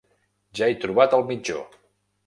[0.61, 1.63] Ja he trobat el mitjó.